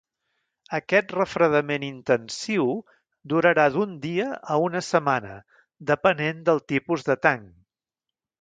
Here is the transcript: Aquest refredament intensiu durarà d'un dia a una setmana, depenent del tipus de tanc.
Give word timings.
Aquest 0.75 1.11
refredament 1.15 1.85
intensiu 1.87 2.71
durarà 3.33 3.67
d'un 3.75 3.93
dia 4.07 4.27
a 4.55 4.57
una 4.65 4.81
setmana, 4.91 5.37
depenent 5.93 6.45
del 6.49 6.67
tipus 6.75 7.07
de 7.13 7.19
tanc. 7.29 7.49